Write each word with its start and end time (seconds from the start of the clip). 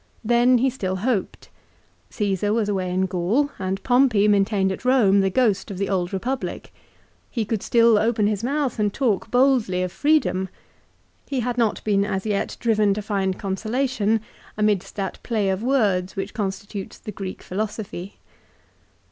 Then 0.23 0.57
he 0.57 0.71
still 0.71 0.95
hoped. 0.95 1.49
Csesar 2.09 2.55
was 2.55 2.67
away 2.67 2.91
in 2.91 3.05
Gaul, 3.05 3.51
and 3.59 3.83
Pompey 3.83 4.27
maintained 4.27 4.71
at 4.71 4.79
Eome 4.79 5.21
the 5.21 5.29
ghost 5.29 5.69
of 5.69 5.77
the 5.77 5.89
old 5.89 6.09
Eepublic. 6.09 6.69
He 7.29 7.45
could 7.45 7.61
still 7.61 7.99
open 7.99 8.25
his 8.25 8.43
mouth 8.43 8.79
and 8.79 8.91
talk 8.91 9.29
boldly 9.29 9.83
of 9.83 9.91
freedom. 9.91 10.49
He 11.29 11.41
had 11.41 11.55
not 11.55 11.83
been 11.83 12.03
as 12.03 12.25
yet 12.25 12.57
driven 12.59 12.95
to 12.95 13.03
find 13.03 13.37
con 13.37 13.55
solation 13.57 14.21
amidst 14.57 14.95
that 14.95 15.21
play 15.21 15.49
of 15.49 15.61
words 15.61 16.15
which 16.15 16.33
constitutes 16.33 16.97
the 16.97 17.11
Greek 17.11 17.43
philosophy. 17.43 18.15